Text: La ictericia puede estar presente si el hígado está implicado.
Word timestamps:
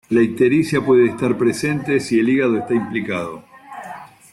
La 0.09 0.19
ictericia 0.23 0.83
puede 0.83 1.09
estar 1.09 1.37
presente 1.37 1.99
si 1.99 2.19
el 2.19 2.29
hígado 2.29 2.57
está 2.57 2.73
implicado. 2.73 3.43